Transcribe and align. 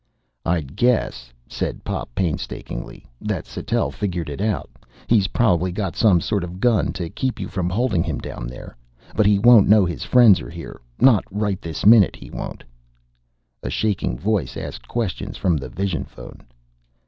"I'd 0.47 0.75
guess," 0.75 1.31
said 1.47 1.83
Pop 1.83 2.09
painstakingly, 2.15 3.05
"that 3.21 3.45
Sattell 3.45 3.91
figured 3.91 4.31
it 4.31 4.41
out. 4.41 4.67
He's 5.05 5.27
probably 5.27 5.71
got 5.71 5.95
some 5.95 6.19
sort 6.19 6.43
of 6.43 6.59
gun 6.59 6.91
to 6.93 7.07
keep 7.07 7.39
you 7.39 7.47
from 7.47 7.69
holding 7.69 8.01
him 8.01 8.17
down 8.17 8.47
there. 8.47 8.75
But 9.15 9.27
he 9.27 9.37
won't 9.37 9.69
know 9.69 9.85
his 9.85 10.03
friends 10.03 10.41
are 10.41 10.49
here 10.49 10.81
not 10.99 11.23
right 11.29 11.61
this 11.61 11.85
minute 11.85 12.15
he 12.15 12.31
won't." 12.31 12.63
A 13.61 13.69
shaking 13.69 14.17
voice 14.17 14.57
asked 14.57 14.87
questions 14.87 15.37
from 15.37 15.55
the 15.55 15.69
vision 15.69 16.05
phone. 16.05 16.41